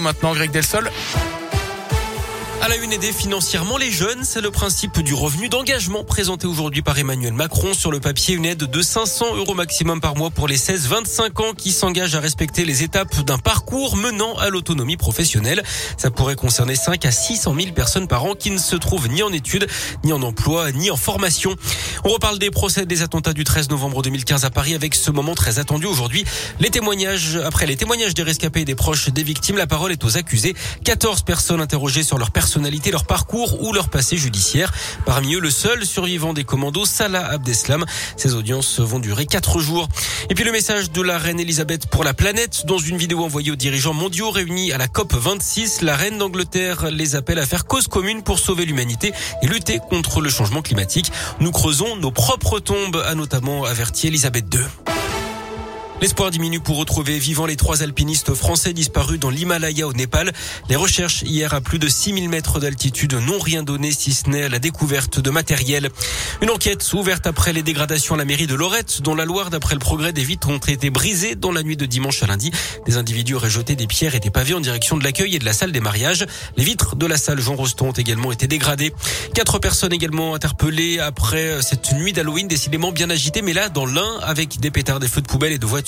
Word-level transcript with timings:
maintenant, 0.00 0.34
Greg 0.34 0.50
Delsol. 0.50 0.90
À 2.66 2.68
la 2.68 2.78
une, 2.78 2.92
aider 2.92 3.12
financièrement 3.12 3.76
les 3.76 3.92
jeunes, 3.92 4.24
c'est 4.24 4.40
le 4.40 4.50
principe 4.50 4.98
du 4.98 5.14
revenu 5.14 5.48
d'engagement 5.48 6.02
présenté 6.02 6.48
aujourd'hui 6.48 6.82
par 6.82 6.98
Emmanuel 6.98 7.32
Macron. 7.32 7.74
Sur 7.74 7.92
le 7.92 8.00
papier, 8.00 8.34
une 8.34 8.44
aide 8.44 8.64
de 8.64 8.82
500 8.82 9.36
euros 9.36 9.54
maximum 9.54 10.00
par 10.00 10.16
mois 10.16 10.30
pour 10.30 10.48
les 10.48 10.58
16-25 10.58 11.42
ans 11.44 11.52
qui 11.56 11.70
s'engagent 11.70 12.16
à 12.16 12.20
respecter 12.20 12.64
les 12.64 12.82
étapes 12.82 13.20
d'un 13.20 13.38
parcours 13.38 13.94
menant 13.94 14.34
à 14.38 14.50
l'autonomie 14.50 14.96
professionnelle. 14.96 15.62
Ça 15.96 16.10
pourrait 16.10 16.34
concerner 16.34 16.74
5 16.74 17.06
à 17.06 17.12
600 17.12 17.54
000 17.56 17.72
personnes 17.72 18.08
par 18.08 18.24
an 18.24 18.34
qui 18.34 18.50
ne 18.50 18.58
se 18.58 18.74
trouvent 18.74 19.08
ni 19.08 19.22
en 19.22 19.32
études, 19.32 19.68
ni 20.02 20.12
en 20.12 20.22
emploi, 20.22 20.72
ni 20.72 20.90
en 20.90 20.96
formation. 20.96 21.54
On 22.02 22.08
reparle 22.08 22.40
des 22.40 22.50
procès 22.50 22.84
des 22.84 23.02
attentats 23.02 23.32
du 23.32 23.44
13 23.44 23.70
novembre 23.70 24.02
2015 24.02 24.44
à 24.44 24.50
Paris 24.50 24.74
avec 24.74 24.96
ce 24.96 25.12
moment 25.12 25.36
très 25.36 25.60
attendu 25.60 25.86
aujourd'hui. 25.86 26.24
Les 26.58 26.70
témoignages, 26.70 27.38
après 27.44 27.66
les 27.66 27.76
témoignages 27.76 28.14
des 28.14 28.24
rescapés 28.24 28.62
et 28.62 28.64
des 28.64 28.74
proches 28.74 29.10
des 29.10 29.22
victimes, 29.22 29.56
la 29.56 29.68
parole 29.68 29.92
est 29.92 30.02
aux 30.02 30.16
accusés. 30.16 30.56
14 30.82 31.22
personnes 31.22 31.60
interrogées 31.60 32.02
sur 32.02 32.18
leur 32.18 32.32
personnalité 32.32 32.55
leur 32.90 33.04
parcours 33.04 33.62
ou 33.62 33.72
leur 33.72 33.88
passé 33.88 34.16
judiciaire. 34.16 34.72
Parmi 35.04 35.34
eux, 35.34 35.40
le 35.40 35.50
seul 35.50 35.84
survivant 35.84 36.32
des 36.32 36.44
commandos, 36.44 36.86
Salah 36.86 37.26
Abdeslam. 37.26 37.84
Ces 38.16 38.34
audiences 38.34 38.80
vont 38.80 38.98
durer 38.98 39.26
quatre 39.26 39.60
jours. 39.60 39.88
Et 40.30 40.34
puis 40.34 40.44
le 40.44 40.52
message 40.52 40.90
de 40.90 41.02
la 41.02 41.18
reine 41.18 41.40
Elisabeth 41.40 41.86
pour 41.86 42.04
la 42.04 42.14
planète. 42.14 42.64
Dans 42.66 42.78
une 42.78 42.96
vidéo 42.96 43.24
envoyée 43.24 43.50
aux 43.50 43.56
dirigeants 43.56 43.94
mondiaux 43.94 44.30
réunis 44.30 44.72
à 44.72 44.78
la 44.78 44.88
COP 44.88 45.14
26, 45.14 45.82
la 45.82 45.96
reine 45.96 46.18
d'Angleterre 46.18 46.90
les 46.90 47.14
appelle 47.14 47.38
à 47.38 47.46
faire 47.46 47.66
cause 47.66 47.88
commune 47.88 48.22
pour 48.22 48.38
sauver 48.38 48.64
l'humanité 48.64 49.12
et 49.42 49.46
lutter 49.46 49.78
contre 49.78 50.20
le 50.20 50.30
changement 50.30 50.62
climatique. 50.62 51.12
Nous 51.40 51.50
creusons 51.50 51.96
nos 51.96 52.10
propres 52.10 52.58
tombes, 52.60 53.02
a 53.06 53.14
notamment 53.14 53.64
averti 53.64 54.08
Elisabeth 54.08 54.46
II. 54.52 54.95
L'espoir 56.02 56.30
diminue 56.30 56.60
pour 56.60 56.76
retrouver 56.76 57.18
vivants 57.18 57.46
les 57.46 57.56
trois 57.56 57.82
alpinistes 57.82 58.34
français 58.34 58.74
disparus 58.74 59.18
dans 59.18 59.30
l'Himalaya 59.30 59.86
au 59.88 59.94
Népal. 59.94 60.30
Les 60.68 60.76
recherches 60.76 61.22
hier 61.22 61.54
à 61.54 61.62
plus 61.62 61.78
de 61.78 61.88
6000 61.88 62.28
mètres 62.28 62.60
d'altitude 62.60 63.14
n'ont 63.14 63.38
rien 63.38 63.62
donné 63.62 63.90
si 63.92 64.12
ce 64.12 64.28
n'est 64.28 64.50
la 64.50 64.58
découverte 64.58 65.20
de 65.20 65.30
matériel. 65.30 65.88
Une 66.42 66.50
enquête 66.50 66.86
ouverte 66.92 67.26
après 67.26 67.54
les 67.54 67.62
dégradations 67.62 68.14
à 68.14 68.18
la 68.18 68.26
mairie 68.26 68.46
de 68.46 68.54
Lorette, 68.54 69.00
dont 69.00 69.14
la 69.14 69.24
Loire, 69.24 69.48
d'après 69.48 69.74
le 69.74 69.78
progrès 69.78 70.12
des 70.12 70.22
vitres, 70.22 70.50
ont 70.50 70.58
été 70.58 70.90
brisées 70.90 71.34
dans 71.34 71.50
la 71.50 71.62
nuit 71.62 71.78
de 71.78 71.86
dimanche 71.86 72.22
à 72.22 72.26
lundi. 72.26 72.50
Des 72.84 72.98
individus 72.98 73.34
auraient 73.34 73.48
jeté 73.48 73.74
des 73.74 73.86
pierres 73.86 74.14
et 74.14 74.20
des 74.20 74.30
pavés 74.30 74.52
en 74.52 74.60
direction 74.60 74.98
de 74.98 75.02
l'accueil 75.02 75.34
et 75.34 75.38
de 75.38 75.46
la 75.46 75.54
salle 75.54 75.72
des 75.72 75.80
mariages. 75.80 76.26
Les 76.58 76.64
vitres 76.64 76.96
de 76.96 77.06
la 77.06 77.16
salle 77.16 77.40
Jean 77.40 77.56
Rostand 77.56 77.88
ont 77.88 77.92
également 77.92 78.32
été 78.32 78.46
dégradées. 78.46 78.92
Quatre 79.32 79.58
personnes 79.60 79.94
également 79.94 80.34
interpellées 80.34 80.98
après 80.98 81.62
cette 81.62 81.94
nuit 81.94 82.12
d'Halloween 82.12 82.48
décidément 82.48 82.92
bien 82.92 83.08
agitée, 83.08 83.40
mais 83.40 83.54
là 83.54 83.70
dans 83.70 83.86
l'un 83.86 84.18
avec 84.20 84.60
des 84.60 84.70
pétards, 84.70 85.00
des 85.00 85.08
feux 85.08 85.22
de 85.22 85.26
poubelle 85.26 85.52
et 85.52 85.58
de 85.58 85.64
voitures 85.64 85.85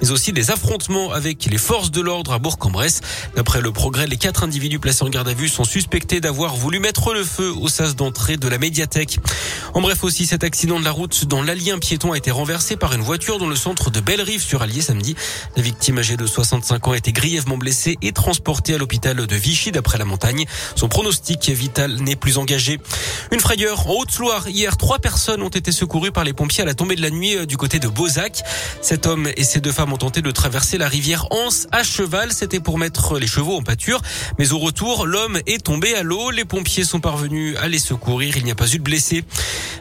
mais 0.00 0.10
aussi 0.10 0.32
des 0.32 0.50
affrontements 0.50 1.12
avec 1.12 1.46
les 1.46 1.58
forces 1.58 1.90
de 1.90 2.00
l'ordre 2.00 2.32
à 2.32 2.38
Bourg-en-Bresse. 2.38 3.00
D'après 3.34 3.60
le 3.60 3.72
progrès, 3.72 4.06
les 4.06 4.16
quatre 4.16 4.42
individus 4.42 4.78
placés 4.78 5.04
en 5.04 5.08
garde 5.08 5.28
à 5.28 5.34
vue 5.34 5.48
sont 5.48 5.64
suspectés 5.64 6.20
d'avoir 6.20 6.56
voulu 6.56 6.80
mettre 6.80 7.14
le 7.14 7.24
feu 7.24 7.52
au 7.60 7.68
sas 7.68 7.96
d'entrée 7.96 8.36
de 8.36 8.48
la 8.48 8.58
médiathèque. 8.58 9.18
En 9.74 9.80
bref 9.80 10.04
aussi, 10.04 10.26
cet 10.26 10.44
accident 10.44 10.80
de 10.80 10.84
la 10.84 10.90
route 10.90 11.26
dans 11.26 11.42
l'Allier, 11.42 11.72
un 11.72 11.78
piéton 11.78 12.12
a 12.12 12.18
été 12.18 12.30
renversé 12.30 12.76
par 12.76 12.92
une 12.92 13.02
voiture 13.02 13.38
dans 13.38 13.48
le 13.48 13.56
centre 13.56 13.90
de 13.90 14.00
Bellerive 14.00 14.42
sur 14.42 14.62
Allier 14.62 14.80
samedi. 14.80 15.14
La 15.56 15.62
victime 15.62 15.98
âgée 15.98 16.16
de 16.16 16.26
65 16.26 16.88
ans 16.88 16.92
a 16.92 16.96
été 16.96 17.12
grièvement 17.12 17.56
blessée 17.56 17.96
et 18.02 18.12
transportée 18.12 18.74
à 18.74 18.78
l'hôpital 18.78 19.26
de 19.26 19.36
Vichy 19.36 19.72
d'après 19.72 19.98
la 19.98 20.04
montagne. 20.04 20.44
Son 20.74 20.88
pronostic 20.88 21.48
vital 21.50 21.96
n'est 22.00 22.16
plus 22.16 22.38
engagé. 22.38 22.80
Une 23.32 23.40
frayeur 23.40 23.88
en 23.88 23.94
Haute-Loire. 23.94 24.48
Hier, 24.48 24.76
trois 24.76 24.98
personnes 24.98 25.42
ont 25.42 25.48
été 25.48 25.72
secourues 25.72 26.12
par 26.12 26.24
les 26.24 26.32
pompiers 26.32 26.62
à 26.62 26.66
la 26.66 26.74
tombée 26.74 26.96
de 26.96 27.02
la 27.02 27.10
nuit 27.10 27.36
euh, 27.36 27.46
du 27.46 27.56
côté 27.56 27.78
de 27.78 27.88
Beauzac. 27.88 28.42
Cet 28.82 29.06
homme 29.06 29.28
et 29.36 29.44
ces 29.44 29.60
deux 29.60 29.72
femmes 29.72 29.92
ont 29.92 29.98
tenté 29.98 30.22
de 30.22 30.30
traverser 30.30 30.78
la 30.78 30.88
rivière 30.88 31.26
Anse 31.30 31.66
à 31.72 31.82
cheval. 31.82 32.32
C'était 32.32 32.60
pour 32.60 32.78
mettre 32.78 33.18
les 33.18 33.26
chevaux 33.26 33.56
en 33.56 33.62
pâture. 33.62 34.00
Mais 34.38 34.52
au 34.52 34.58
retour, 34.58 35.06
l'homme 35.06 35.38
est 35.46 35.64
tombé 35.64 35.94
à 35.94 36.02
l'eau. 36.02 36.30
Les 36.30 36.44
pompiers 36.44 36.84
sont 36.84 37.00
parvenus 37.00 37.56
à 37.60 37.68
les 37.68 37.78
secourir. 37.78 38.36
Il 38.36 38.44
n'y 38.44 38.50
a 38.50 38.54
pas 38.54 38.68
eu 38.72 38.78
de 38.78 38.82
blessés. 38.82 39.24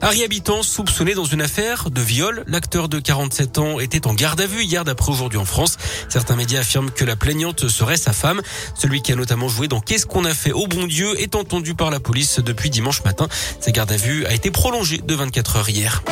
Harry 0.01 0.23
Habitant 0.23 0.63
soupçonné 0.63 1.13
dans 1.13 1.25
une 1.25 1.41
affaire 1.41 1.89
de 1.89 2.01
viol. 2.01 2.43
L'acteur 2.47 2.89
de 2.89 2.99
47 2.99 3.57
ans 3.57 3.79
était 3.79 4.07
en 4.07 4.13
garde 4.13 4.41
à 4.41 4.47
vue 4.47 4.63
hier 4.63 4.83
d'après 4.83 5.11
aujourd'hui 5.11 5.39
en 5.39 5.45
France. 5.45 5.77
Certains 6.09 6.35
médias 6.35 6.59
affirment 6.59 6.91
que 6.91 7.05
la 7.05 7.15
plaignante 7.15 7.67
serait 7.67 7.97
sa 7.97 8.13
femme. 8.13 8.41
Celui 8.75 9.01
qui 9.01 9.11
a 9.11 9.15
notamment 9.15 9.47
joué 9.47 9.67
dans 9.67 9.79
Qu'est-ce 9.79 10.05
qu'on 10.05 10.25
a 10.25 10.33
fait 10.33 10.51
au 10.51 10.67
bon 10.67 10.87
Dieu 10.87 11.19
est 11.19 11.35
entendu 11.35 11.75
par 11.75 11.91
la 11.91 11.99
police 11.99 12.39
depuis 12.39 12.69
dimanche 12.69 13.03
matin. 13.03 13.27
Sa 13.59 13.71
garde 13.71 13.91
à 13.91 13.97
vue 13.97 14.25
a 14.25 14.33
été 14.33 14.51
prolongée 14.51 14.99
de 14.99 15.15
24 15.15 15.57
heures 15.57 15.69
hier. 15.69 16.03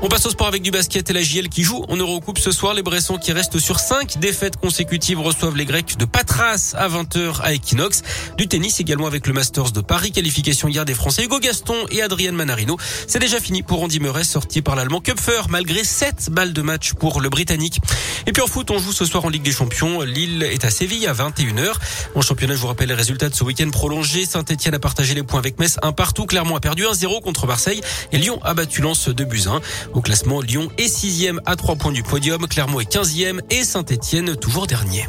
On 0.00 0.06
passe 0.06 0.26
au 0.26 0.30
sport 0.30 0.46
avec 0.46 0.62
du 0.62 0.70
basket 0.70 1.10
et 1.10 1.12
la 1.12 1.22
JL 1.22 1.48
qui 1.48 1.64
joue 1.64 1.84
en 1.88 1.96
Eurocoupe 1.96 2.38
ce 2.38 2.52
soir. 2.52 2.72
Les 2.72 2.82
Bressons 2.82 3.18
qui 3.18 3.32
restent 3.32 3.58
sur 3.58 3.80
cinq 3.80 4.20
défaites 4.20 4.56
consécutives 4.56 5.18
reçoivent 5.18 5.56
les 5.56 5.64
Grecs 5.64 5.96
de 5.98 6.04
Patras 6.04 6.74
à 6.78 6.88
20h 6.88 7.40
à 7.42 7.52
Equinox. 7.52 8.02
Du 8.36 8.46
tennis 8.46 8.78
également 8.78 9.08
avec 9.08 9.26
le 9.26 9.32
Masters 9.32 9.72
de 9.72 9.80
Paris. 9.80 10.12
Qualification 10.12 10.68
hier 10.68 10.84
des 10.84 10.94
Français 10.94 11.24
Hugo 11.24 11.40
Gaston 11.40 11.74
et 11.90 12.00
Adrien 12.00 12.30
Manarino. 12.30 12.76
C'est 13.08 13.18
déjà 13.18 13.40
fini 13.40 13.64
pour 13.64 13.82
Andy 13.82 13.98
Murray 13.98 14.22
sorti 14.22 14.62
par 14.62 14.76
l'Allemand 14.76 15.00
Kupfer 15.00 15.42
malgré 15.48 15.82
7 15.82 16.30
balles 16.30 16.52
de 16.52 16.62
match 16.62 16.92
pour 16.92 17.20
le 17.20 17.28
Britannique. 17.28 17.80
Et 18.28 18.32
puis 18.32 18.42
en 18.42 18.46
foot, 18.46 18.70
on 18.70 18.78
joue 18.78 18.92
ce 18.92 19.04
soir 19.04 19.24
en 19.24 19.28
Ligue 19.28 19.42
des 19.42 19.50
Champions. 19.50 20.02
Lille 20.02 20.44
est 20.44 20.64
à 20.64 20.70
Séville 20.70 21.08
à 21.08 21.12
21h. 21.12 21.72
En 22.14 22.20
championnat, 22.20 22.54
je 22.54 22.60
vous 22.60 22.68
rappelle 22.68 22.88
les 22.88 22.94
résultats 22.94 23.30
de 23.30 23.34
ce 23.34 23.42
week-end 23.42 23.70
prolongé. 23.70 24.26
Saint-Etienne 24.26 24.74
a 24.74 24.78
partagé 24.78 25.14
les 25.14 25.24
points 25.24 25.40
avec 25.40 25.58
Metz 25.58 25.76
un 25.82 25.90
partout. 25.90 26.24
Clermont 26.24 26.54
a 26.54 26.60
perdu 26.60 26.84
1-0 26.84 27.20
contre 27.20 27.48
Marseille 27.48 27.80
et 28.12 28.18
Lyon 28.18 28.38
a 28.44 28.54
battu 28.54 28.80
Lens 28.80 29.08
de 29.08 29.24
Buzyn. 29.24 29.60
Au 29.94 30.00
classement, 30.00 30.40
Lyon 30.40 30.68
est 30.78 30.88
sixième 30.88 31.40
à 31.46 31.56
trois 31.56 31.76
points 31.76 31.92
du 31.92 32.02
podium, 32.02 32.46
Clermont 32.46 32.80
est 32.80 32.90
quinzième 32.90 33.40
et 33.50 33.64
Saint-Etienne 33.64 34.36
toujours 34.36 34.66
dernier. 34.66 35.06